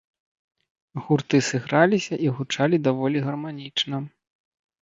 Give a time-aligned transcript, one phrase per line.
[1.07, 3.97] Гурты сыграліся і гучалі даволі гарманічна.